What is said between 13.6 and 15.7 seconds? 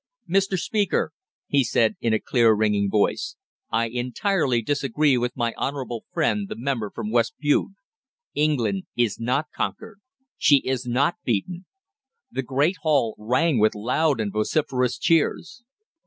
loud and vociferous cheers.